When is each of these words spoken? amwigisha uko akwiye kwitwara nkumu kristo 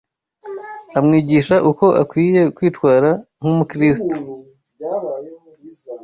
amwigisha 0.97 1.55
uko 1.69 1.85
akwiye 2.01 2.41
kwitwara 2.55 3.09
nkumu 3.39 3.63
kristo 3.71 4.15